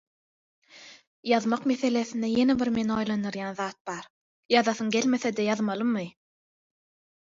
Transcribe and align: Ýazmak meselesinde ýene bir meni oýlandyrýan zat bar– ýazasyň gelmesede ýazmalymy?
Ýazmak 1.31 1.67
meselesinde 1.73 2.31
ýene 2.37 2.57
bir 2.63 2.73
meni 2.79 2.97
oýlandyrýan 2.97 3.61
zat 3.63 3.79
bar– 3.93 4.11
ýazasyň 4.59 4.93
gelmesede 5.01 5.49
ýazmalymy? 5.51 6.11